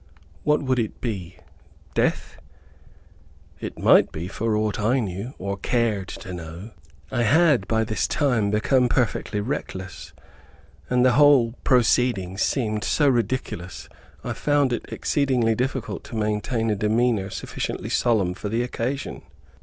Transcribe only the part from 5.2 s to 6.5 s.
or cared to